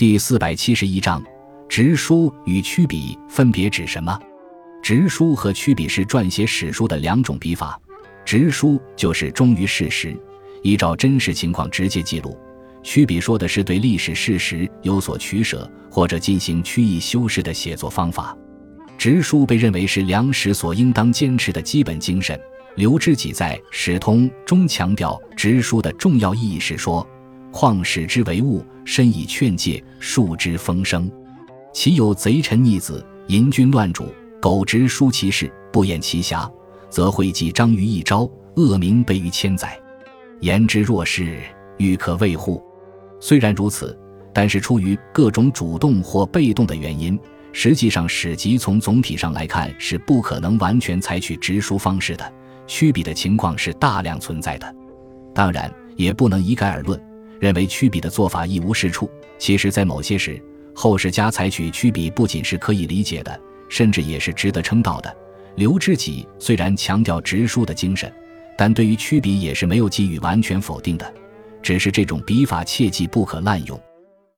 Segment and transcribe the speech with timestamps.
[0.00, 1.22] 第四百七十一章，
[1.68, 4.18] 直书与曲笔分别指什么？
[4.82, 7.78] 直书和曲笔是撰写史书的两种笔法。
[8.24, 10.16] 直书就是忠于事实，
[10.62, 12.30] 依照真实情况直接记录；
[12.82, 18.34] 曲笔说的是对历史事实有所取舍或者进行曲意修饰的写作方法。
[18.96, 22.40] 直书被认为是良史所应当坚持的基本精神。
[22.76, 27.06] 刘知几在《史通》中强调直书的重要意义时说
[27.52, 31.10] ：“况使之为物，深以劝诫，树之风声。
[31.72, 36.50] 其有贼臣逆子，淫君乱主，苟直书其事，不掩其瑕，
[36.88, 39.78] 则会记章于一朝，恶名备于千载。
[40.40, 41.38] 言之若是，
[41.78, 42.62] 欲可畏乎？”
[43.20, 43.96] 虽然如此，
[44.32, 47.18] 但是出于各种主动或被动的原因，
[47.52, 52.32] 实际上史籍从总体上来看是不可能完全采取直书方式的。
[52.66, 54.74] 曲笔的情况是大量存在的，
[55.34, 57.00] 当然也不能一概而论，
[57.40, 59.10] 认为曲笔的做法一无是处。
[59.38, 60.40] 其实，在某些时，
[60.74, 65.16] 后世家采取曲笔不仅是可以理解的，甚至也是值得称道的。
[65.56, 68.12] 刘知几虽然强调直书的精神，
[68.56, 71.12] 但对于曲笔也是没有给予完全否定的，
[71.62, 73.80] 只是这种笔法切记不可滥用。